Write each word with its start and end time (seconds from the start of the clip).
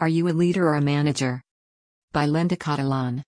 Are 0.00 0.08
you 0.08 0.28
a 0.28 0.34
leader 0.34 0.66
or 0.66 0.74
a 0.74 0.80
manager? 0.80 1.40
By 2.12 2.26
Linda 2.26 2.56
Cattelan. 2.56 3.22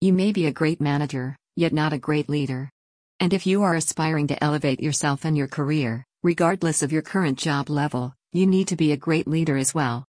You 0.00 0.12
may 0.12 0.30
be 0.30 0.46
a 0.46 0.52
great 0.52 0.80
manager, 0.80 1.36
yet 1.56 1.72
not 1.72 1.92
a 1.92 1.98
great 1.98 2.28
leader. 2.28 2.70
And 3.18 3.32
if 3.32 3.44
you 3.44 3.64
are 3.64 3.74
aspiring 3.74 4.28
to 4.28 4.42
elevate 4.42 4.80
yourself 4.80 5.24
and 5.24 5.36
your 5.36 5.48
career, 5.48 6.04
regardless 6.22 6.80
of 6.80 6.92
your 6.92 7.02
current 7.02 7.38
job 7.38 7.68
level, 7.68 8.14
you 8.32 8.46
need 8.46 8.68
to 8.68 8.76
be 8.76 8.92
a 8.92 8.96
great 8.96 9.26
leader 9.26 9.56
as 9.56 9.74
well. 9.74 10.04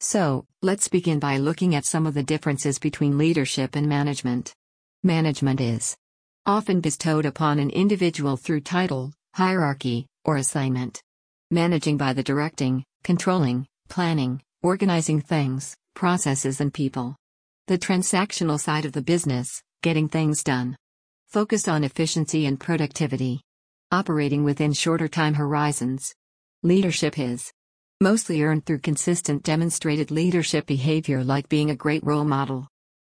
So, 0.00 0.46
let's 0.62 0.88
begin 0.88 1.18
by 1.18 1.36
looking 1.36 1.74
at 1.74 1.84
some 1.84 2.06
of 2.06 2.14
the 2.14 2.22
differences 2.22 2.78
between 2.78 3.18
leadership 3.18 3.76
and 3.76 3.86
management. 3.86 4.54
Management 5.02 5.60
is 5.60 5.98
often 6.46 6.80
bestowed 6.80 7.26
upon 7.26 7.58
an 7.58 7.68
individual 7.68 8.38
through 8.38 8.62
title, 8.62 9.12
hierarchy, 9.34 10.06
or 10.24 10.38
assignment. 10.38 11.02
Managing 11.50 11.98
by 11.98 12.14
the 12.14 12.22
directing, 12.22 12.84
controlling, 13.04 13.66
planning, 13.90 14.40
organizing 14.68 15.18
things, 15.18 15.74
processes, 15.94 16.60
and 16.60 16.74
people. 16.74 17.16
The 17.68 17.78
transactional 17.78 18.60
side 18.60 18.84
of 18.84 18.92
the 18.92 19.00
business, 19.00 19.62
getting 19.82 20.10
things 20.10 20.44
done. 20.44 20.76
Focused 21.28 21.70
on 21.70 21.84
efficiency 21.84 22.44
and 22.44 22.60
productivity. 22.60 23.40
Operating 23.90 24.44
within 24.44 24.74
shorter 24.74 25.08
time 25.08 25.32
horizons. 25.32 26.14
Leadership 26.62 27.18
is 27.18 27.50
mostly 28.02 28.42
earned 28.42 28.66
through 28.66 28.80
consistent 28.80 29.42
demonstrated 29.42 30.10
leadership 30.10 30.66
behavior 30.66 31.24
like 31.24 31.48
being 31.48 31.70
a 31.70 31.82
great 31.84 32.04
role 32.04 32.26
model. 32.26 32.68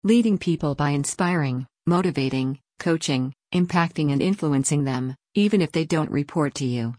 Leading 0.04 0.40
people 0.40 0.74
by 0.74 0.90
inspiring, 0.90 1.68
motivating, 1.86 2.58
coaching, 2.80 3.32
impacting, 3.54 4.12
and 4.12 4.24
influencing 4.24 4.86
them, 4.86 5.16
even 5.36 5.62
if 5.62 5.72
they 5.72 5.86
don't 5.86 6.10
report 6.10 6.56
to 6.56 6.66
you. 6.66 6.96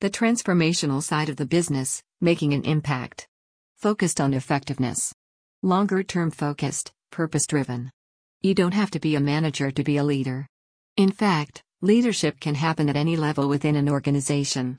The 0.00 0.10
transformational 0.10 1.04
side 1.04 1.28
of 1.28 1.36
the 1.36 1.46
business, 1.46 2.02
making 2.20 2.52
an 2.52 2.64
impact 2.64 3.28
focused 3.82 4.20
on 4.20 4.32
effectiveness. 4.32 5.12
Longer 5.64 6.04
term 6.04 6.30
focused, 6.30 6.92
purpose 7.10 7.48
driven. 7.48 7.90
You 8.40 8.54
don't 8.54 8.74
have 8.74 8.92
to 8.92 9.00
be 9.00 9.16
a 9.16 9.20
manager 9.20 9.72
to 9.72 9.82
be 9.82 9.96
a 9.96 10.04
leader. 10.04 10.46
In 10.96 11.10
fact, 11.10 11.64
leadership 11.80 12.38
can 12.38 12.54
happen 12.54 12.88
at 12.88 12.94
any 12.94 13.16
level 13.16 13.48
within 13.48 13.74
an 13.74 13.88
organization. 13.88 14.78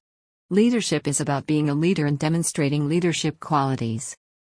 Leadership 0.49 1.05
is 1.05 1.19
about 1.19 1.45
being 1.45 1.69
a 1.69 1.73
leader 1.73 2.05
and 2.05 2.17
demonstrating 2.17 2.87
leadership 2.87 3.41
qualities. 3.41 4.15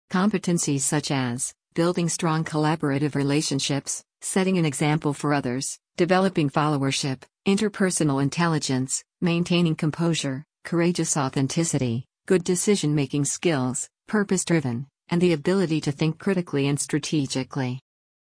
Competencies 0.10 0.80
such 0.80 1.12
as 1.12 1.54
building 1.74 2.08
strong 2.08 2.46
collaborative 2.46 3.16
relationships, 3.16 4.02
setting 4.22 4.58
an 4.58 4.64
example 4.64 5.12
for 5.12 5.34
others, 5.34 5.78
developing 5.98 6.50
followership, 6.50 7.24
interpersonal 7.46 8.24
intelligence, 8.24 9.04
maintaining 9.20 9.76
composure, 9.76 10.46
courageous 10.64 11.18
authenticity, 11.18 12.06
good 12.28 12.46
decision 12.46 12.96
making 12.96 13.26
skills, 13.26 13.90
purpose 14.08 14.46
driven, 14.46 14.88
and 15.10 15.22
the 15.22 15.34
ability 15.34 15.82
to 15.82 15.92
think 15.92 16.18
critically 16.18 16.68
and 16.68 16.80
strategically. 16.80 17.80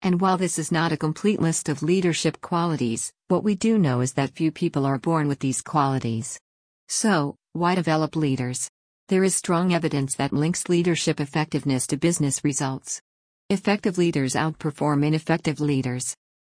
And 0.01 0.21
while 0.21 0.37
this 0.37 0.59
is 0.59 0.71
not 0.71 0.91
a 0.91 0.97
complete 0.97 1.41
list 1.41 1.69
of 1.69 1.83
leadership 1.83 2.39
qualities, 2.41 3.11
what 3.27 3.43
we 3.43 3.55
do 3.55 3.77
know 3.77 4.01
is 4.01 4.13
that 4.13 4.35
few 4.35 4.51
people 4.51 4.85
are 4.85 4.97
born 4.97 5.27
with 5.27 5.39
these 5.39 5.61
qualities. 5.61 6.39
So, 6.87 7.35
why 7.53 7.75
develop 7.75 8.15
leaders? 8.15 8.69
There 9.07 9.23
is 9.23 9.35
strong 9.35 9.73
evidence 9.73 10.15
that 10.15 10.33
links 10.33 10.69
leadership 10.69 11.19
effectiveness 11.19 11.87
to 11.87 11.97
business 11.97 12.43
results. 12.43 13.01
Effective 13.49 13.97
leaders 13.97 14.35
outperform 14.35 15.05
ineffective 15.05 15.59
leaders. 15.59 16.15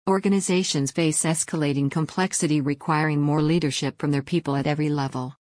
Organizations 0.10 0.92
face 0.92 1.24
escalating 1.24 1.90
complexity 1.90 2.60
requiring 2.60 3.22
more 3.22 3.42
leadership 3.42 4.00
from 4.00 4.12
their 4.12 4.24
people 4.24 4.56
at 4.56 4.68
every 4.68 4.90
level. 4.90 5.36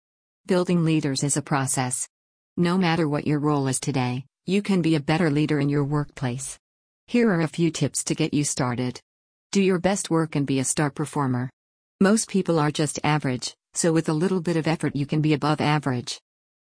Building 0.46 0.84
leaders 0.84 1.24
is 1.24 1.36
a 1.36 1.42
process. 1.42 2.08
No 2.56 2.76
matter 2.76 3.08
what 3.08 3.26
your 3.26 3.38
role 3.38 3.68
is 3.68 3.80
today, 3.80 4.24
you 4.44 4.60
can 4.60 4.82
be 4.82 4.94
a 4.94 5.00
better 5.00 5.30
leader 5.30 5.60
in 5.60 5.68
your 5.68 5.84
workplace. 5.84 6.58
Here 7.06 7.30
are 7.30 7.40
a 7.40 7.48
few 7.48 7.70
tips 7.70 8.04
to 8.04 8.14
get 8.14 8.34
you 8.34 8.44
started. 8.44 9.00
Do 9.52 9.62
your 9.62 9.78
best 9.78 10.10
work 10.10 10.36
and 10.36 10.46
be 10.46 10.58
a 10.58 10.64
star 10.64 10.90
performer. 10.90 11.50
Most 12.00 12.28
people 12.28 12.58
are 12.58 12.70
just 12.70 12.98
average, 13.04 13.54
so 13.74 13.92
with 13.92 14.08
a 14.08 14.12
little 14.12 14.40
bit 14.40 14.56
of 14.56 14.66
effort, 14.66 14.96
you 14.96 15.06
can 15.06 15.20
be 15.20 15.32
above 15.32 15.60
average. 15.60 16.20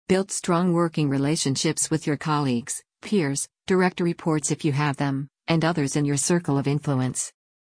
Build 0.09 0.31
strong 0.31 0.73
working 0.73 1.09
relationships 1.09 1.91
with 1.91 2.07
your 2.07 2.17
colleagues, 2.17 2.83
peers, 3.03 3.49
direct 3.67 4.01
reports 4.01 4.51
if 4.51 4.65
you 4.65 4.73
have 4.73 4.97
them, 4.97 5.29
and 5.49 5.65
others 5.65 5.97
in 5.97 6.05
your 6.05 6.17
circle 6.17 6.59
of 6.59 6.69
influence. 6.69 7.33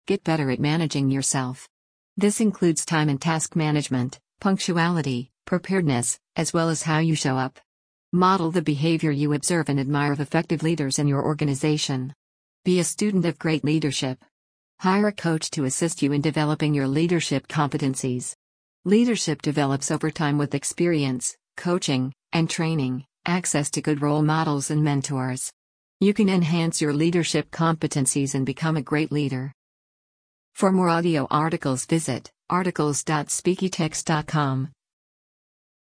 Get 0.06 0.24
better 0.24 0.50
at 0.50 0.60
managing 0.60 1.10
yourself. 1.10 1.68
This 2.16 2.40
includes 2.40 2.84
time 2.84 3.08
and 3.08 3.20
task 3.20 3.56
management, 3.56 4.18
punctuality, 4.40 5.30
preparedness, 5.46 6.18
as 6.36 6.52
well 6.52 6.68
as 6.68 6.82
how 6.82 6.98
you 6.98 7.14
show 7.14 7.36
up. 7.36 7.58
Model 8.14 8.50
the 8.50 8.60
behavior 8.60 9.10
you 9.10 9.32
observe 9.32 9.70
and 9.70 9.80
admire 9.80 10.12
of 10.12 10.20
effective 10.20 10.62
leaders 10.62 10.98
in 10.98 11.08
your 11.08 11.24
organization. 11.24 12.12
Be 12.62 12.78
a 12.78 12.84
student 12.84 13.24
of 13.24 13.38
great 13.38 13.64
leadership. 13.64 14.22
Hire 14.80 15.06
a 15.06 15.12
coach 15.12 15.48
to 15.52 15.64
assist 15.64 16.02
you 16.02 16.12
in 16.12 16.20
developing 16.20 16.74
your 16.74 16.86
leadership 16.86 17.48
competencies. 17.48 18.34
Leadership 18.84 19.40
develops 19.40 19.90
over 19.90 20.10
time 20.10 20.36
with 20.36 20.54
experience, 20.54 21.34
coaching, 21.56 22.12
and 22.34 22.50
training, 22.50 23.06
access 23.24 23.70
to 23.70 23.80
good 23.80 24.02
role 24.02 24.20
models 24.20 24.70
and 24.70 24.84
mentors. 24.84 25.50
You 25.98 26.12
can 26.12 26.28
enhance 26.28 26.82
your 26.82 26.92
leadership 26.92 27.50
competencies 27.50 28.34
and 28.34 28.44
become 28.44 28.76
a 28.76 28.82
great 28.82 29.10
leader. 29.10 29.54
For 30.52 30.70
more 30.70 30.90
audio 30.90 31.26
articles, 31.30 31.86
visit 31.86 32.30
articles.speakytext.com. 32.50 34.68